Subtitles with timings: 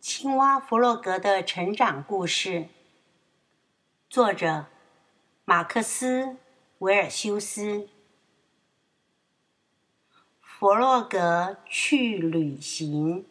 [0.00, 2.68] 青蛙弗洛格的成长故事，
[4.08, 4.66] 作者
[5.44, 6.22] 马克思·
[6.78, 7.88] 维尔修斯。
[10.40, 13.26] 弗洛格去旅行。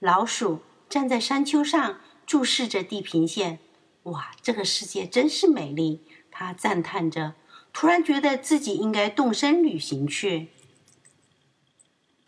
[0.00, 3.60] 老鼠站在山丘上，注视着地平线。
[4.02, 6.04] 哇，这个世界真是美丽！
[6.32, 7.36] 他赞叹着，
[7.72, 10.48] 突然觉得自己应该动身旅行去。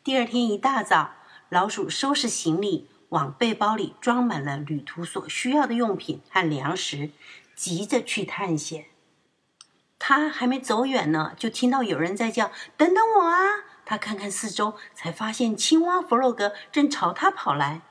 [0.08, 1.10] 第二天一大早，
[1.50, 7.10] 老鼠收拾行李，往背包里装满了旅途所需要的用品和粮食，
[7.54, 8.86] 急着去探险。
[9.98, 17.82] 他还没走远呢，就听到有人在叫：“等等我啊！”他看看四周，才发现青蛙弗洛格正朝他跑来。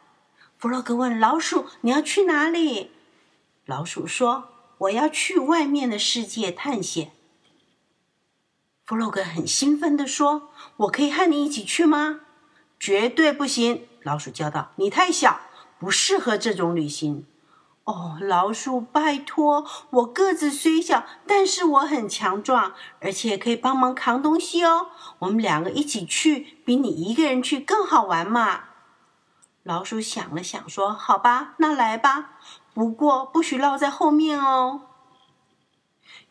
[0.58, 2.90] 弗洛格问老鼠：“你要去哪里？”
[3.68, 7.12] 老鼠说：“我要去外面的世界探险。”
[8.88, 12.22] 弗洛格很兴奋地说：“我可以和你一起去吗
[12.80, 15.42] ？”“绝对不行！”老鼠叫道，“你太小，
[15.78, 17.26] 不适合这种旅行。
[17.84, 19.66] ”“哦，老鼠，拜托！
[19.90, 24.88] 我个子虽小，但是我很强壮，而且可以帮忙扛东西哦。
[25.20, 28.64] 我们两个一起去，比你一个人去更好玩嘛。”
[29.64, 32.38] 老鼠想了想，说：“好吧，那来吧。
[32.74, 34.84] 不过不许落在后面哦。”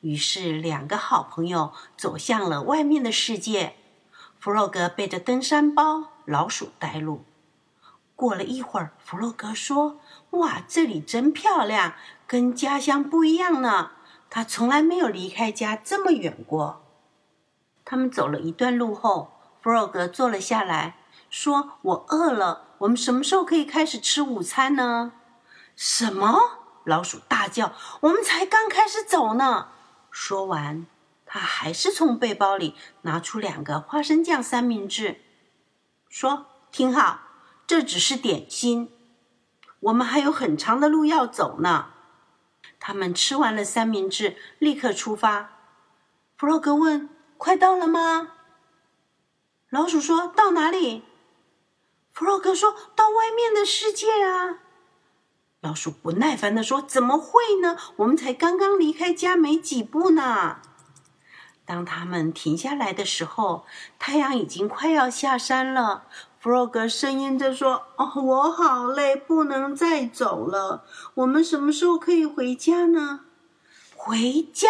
[0.01, 3.75] 于是，两个好朋友走向了外面的世界。
[4.39, 7.25] 弗洛格背着登山包，老鼠带路。
[8.15, 9.99] 过了一会儿，弗洛格说
[10.31, 11.95] ：“哇，这里真漂亮，
[12.27, 13.91] 跟家乡不一样呢。
[14.31, 16.83] 他从来没有离开家这么远过。”
[17.85, 19.33] 他们走了一段路后，
[19.63, 20.97] 弗洛格坐了下来，
[21.29, 25.13] 说：“我饿了，我们什么时候可以开始吃午餐呢
[25.77, 26.39] ？”“什么？”
[26.87, 29.71] 老鼠大叫，“我们才刚开始走呢！”
[30.13, 30.87] 说完，
[31.27, 35.21] 他还是从背包里拿出两个花生酱三明治，
[36.09, 37.23] 说：“听好，
[37.67, 38.93] 这只是点心，
[39.81, 41.89] 我们还有很长的路要走呢。”
[42.79, 45.59] 他们吃完了三明治，立刻出发。
[46.37, 48.29] 弗洛格问：“快到了吗？”
[49.71, 51.03] 老鼠说：“到哪里？”
[52.15, 54.61] 弗洛格说：“到外面的世界啊。”
[55.61, 57.77] 老鼠不耐烦地说：“怎么会呢？
[57.97, 60.59] 我们才刚刚离开家没几步呢。”
[61.67, 63.67] 当他们停下来的时候，
[63.99, 66.05] 太阳已经快要下山了。
[66.39, 70.85] 弗洛格呻吟着说：“哦，我好累，不能再走了。
[71.15, 73.23] 我们什么时候可以回家呢？”
[73.97, 74.69] 回家？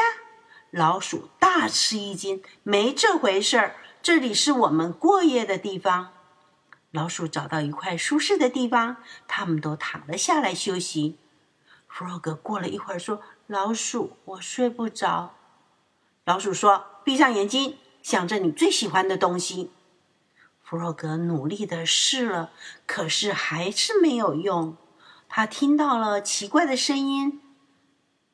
[0.71, 3.77] 老鼠大吃一惊：“没这回事儿！
[4.03, 6.09] 这里是我们过夜的地方。”
[6.97, 8.97] 老鼠找到一块舒适的地方，
[9.29, 11.19] 他们都躺了下来休息。
[11.87, 15.35] 弗洛格过了一会儿说：“老鼠，我睡不着。”
[16.25, 19.71] 老鼠说：“闭上眼睛，想着你最喜欢的东西。”
[20.65, 22.51] 弗洛格努力的试了，
[22.87, 24.79] 可是还是没有用。
[25.29, 27.43] 他听到了奇怪的声音，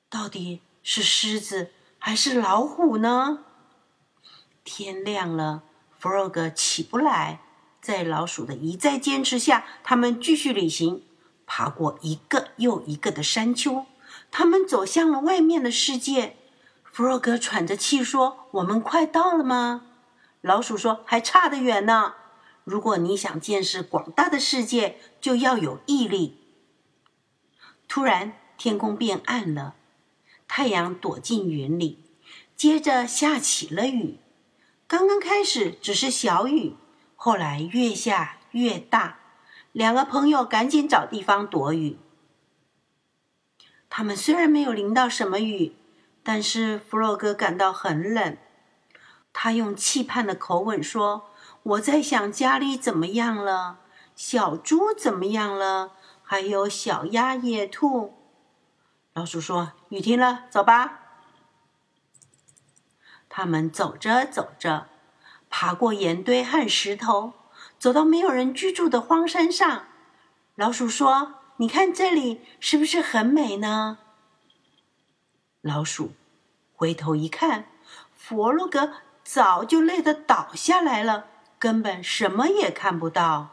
[0.08, 3.40] 到底是狮子还是老虎呢？
[4.62, 5.64] 天亮了，
[5.98, 7.40] 弗洛格起不来。
[7.82, 11.02] 在老鼠的一再坚持下，他们继续旅行，
[11.46, 13.86] 爬过一个又一个的山丘。
[14.30, 16.36] 他们走向了外面的世界。
[16.84, 19.86] 弗洛格喘着气说：“我们快到了吗？”
[20.40, 22.14] 老鼠说：“还差得远呢。
[22.62, 26.38] 如果你想见识广大的世界，就要有毅力。”
[27.88, 29.74] 突然，天空变暗了，
[30.46, 31.98] 太阳躲进云里，
[32.54, 34.18] 接着下起了雨。
[34.86, 36.76] 刚刚开始只是小雨。
[37.24, 39.18] 后来越下越大，
[39.70, 41.96] 两个朋友赶紧找地方躲雨。
[43.88, 45.76] 他们虽然没有淋到什么雨，
[46.24, 48.36] 但是弗洛格感到很冷。
[49.32, 51.30] 他用期盼的口吻说
[51.62, 53.78] ：“我在想家里怎么样了，
[54.16, 55.92] 小猪怎么样了，
[56.24, 58.14] 还有小鸭、野兔。”
[59.14, 61.02] 老鼠说：“雨停了，走吧。”
[63.30, 64.88] 他们走着走着。
[65.54, 67.34] 爬过岩堆和石头，
[67.78, 69.84] 走到没有人居住的荒山上。
[70.56, 73.98] 老鼠说：“你看这里是不是很美呢？”
[75.60, 76.14] 老鼠
[76.74, 77.66] 回头一看，
[78.16, 81.26] 弗洛格早就累得倒下来了，
[81.58, 83.50] 根本什么也看不到。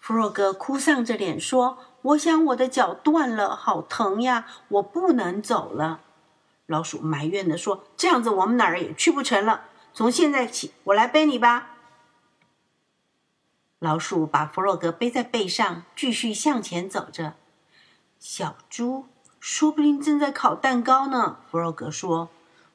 [0.00, 6.00] 弗洛格哭丧着脸说：“我想我的脚断了，好疼呀，我不能走了。”
[6.68, 9.64] 老鼠埋怨地说：“这样子，我们哪儿也去不成了。
[9.94, 11.70] 从现在起，我来背你吧。”
[13.80, 17.36] 老鼠把弗洛格背在背上，继续向前走着。
[18.18, 19.06] 小猪
[19.40, 21.38] 说不定正在烤蛋糕呢。
[21.50, 22.28] 弗洛格说：“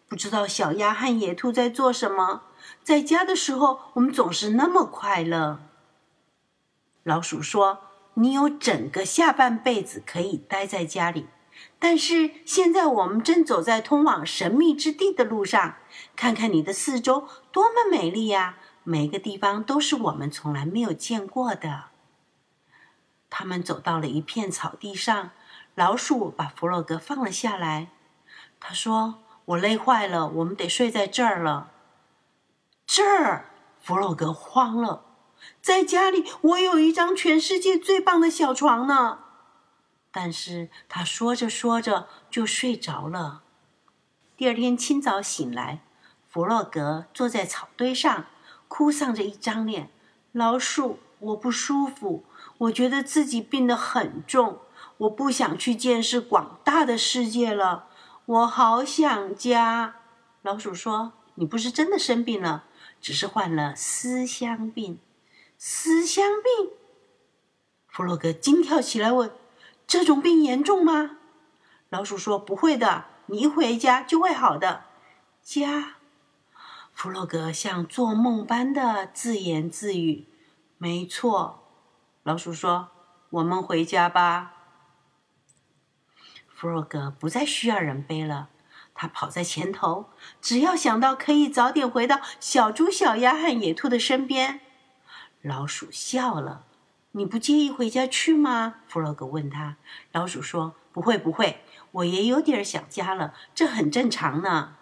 [0.09, 2.41] 不知道小鸭和野兔在做什么。
[2.81, 5.59] 在家的时候，我们总是那么快乐。
[7.03, 7.79] 老鼠说
[8.15, 11.27] ：“你有整个下半辈子可以待在家里，
[11.79, 15.75] 但是现在我们正走在通往神秘之地的路上。
[16.15, 18.57] 看看你的四周，多么美丽呀！
[18.83, 21.85] 每个地方都是我们从来没有见过的。”
[23.29, 25.31] 他们走到了一片草地上，
[25.75, 27.89] 老鼠把弗洛格放了下来。
[28.59, 31.71] 他说：“我累坏了，我们得睡在这儿了。”
[32.85, 33.49] 这儿，
[33.81, 35.05] 弗洛格慌了。
[35.61, 39.22] 在家里，我有一张全世界最棒的小床呢。
[40.13, 43.41] 但是他说着说着就睡着了。
[44.37, 45.81] 第二天清早醒来，
[46.29, 48.27] 弗洛格坐在草堆上，
[48.67, 49.89] 哭丧着一张脸。
[50.31, 52.23] 老鼠，我不舒服，
[52.59, 54.59] 我觉得自己病得很重，
[54.97, 57.87] 我不想去见识广大的世界了。
[58.25, 59.95] 我好想家。
[60.43, 62.65] 老鼠说：“你不是真的生病了。”
[63.01, 64.97] 只是患了思乡病，
[65.57, 66.71] 思乡病。
[67.89, 69.29] 弗洛格惊跳起来问
[69.93, 71.17] ：“这种病严重吗？”
[71.89, 74.85] 老鼠说：“不会的，你一回家就会好的。”
[75.43, 75.97] 家，
[76.95, 80.27] 弗洛格像做梦般的自言自语
[80.79, 81.63] ：“没错。”
[82.23, 82.89] 老鼠说
[83.29, 84.53] ：“我们回家吧。”
[86.49, 88.49] 弗洛格不再需要人背了。
[88.95, 90.09] 他跑在前头，
[90.41, 94.61] 只要想到可以早点回到小猪、小鸭和野兔的身边。
[95.41, 96.65] 老鼠笑了
[97.13, 99.77] ：“你不介意回家去吗？”弗洛格问他。
[100.11, 104.75] 老鼠说：“不会，不会，我也有点想家了，这很正常呢。”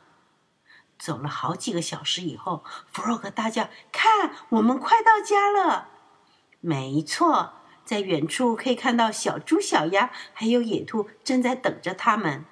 [1.00, 5.90] 走了好几个小时以后，弗洛格大叫：“看，我们快到家了！”
[6.62, 12.46] 没错，在远处可以看到小猪、小鸭还有野兔正在等着他们。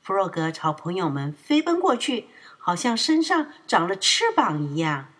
[0.00, 2.28] 弗洛格朝朋友们飞奔过去，
[2.58, 5.12] 好像身上长了翅膀一样。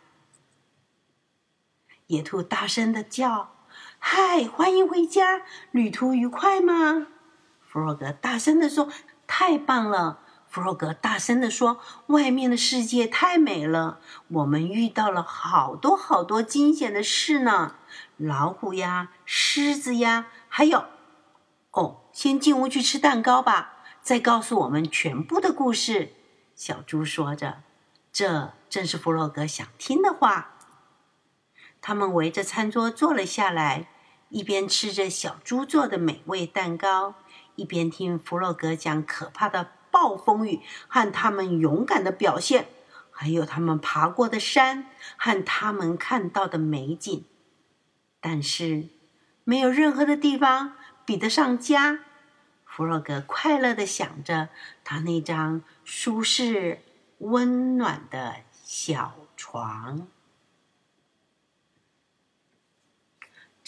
[2.08, 3.54] 野兔大声的叫
[3.98, 7.08] ：“嗨，欢迎回家，旅途愉快吗？”
[7.66, 8.88] 弗洛格大声的说
[9.26, 11.78] ：“太棒了！”弗洛格大声的说
[12.08, 17.74] ：“外面的世界太美了，我们遇到了好多好多惊险的事呢，
[18.16, 20.86] 老虎呀，狮子呀，还有……
[21.72, 26.14] 哦，先进屋去吃蛋糕吧。”再告诉我们全部的故事，
[26.54, 27.58] 小猪说着。
[28.10, 30.54] 这正是弗洛格想听的话。
[31.80, 33.88] 他们围着餐桌坐了下来，
[34.28, 37.14] 一边吃着小猪做的美味蛋糕，
[37.56, 42.68] 一边听弗洛格讲可怕的暴风雨和他们勇敢的表现，
[43.10, 47.24] 还有他们爬过的山和他们看到的美景。
[48.20, 48.88] 但是，
[49.44, 50.74] 没有任何的地方
[51.06, 52.00] 比得上家。
[52.66, 54.50] 弗洛格快乐的想着
[54.84, 56.80] 他那张舒适
[57.18, 60.06] 温暖的小床。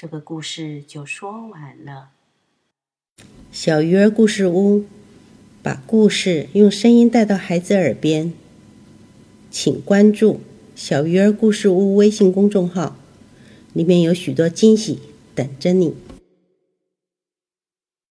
[0.00, 2.08] 这个故事就说完了。
[3.52, 4.86] 小鱼儿故事屋
[5.62, 8.32] 把故事用声音带到孩子耳边，
[9.50, 10.40] 请关注
[10.74, 12.96] “小鱼儿故事屋”微信公众号，
[13.74, 15.00] 里面有许多惊喜
[15.34, 15.94] 等着你。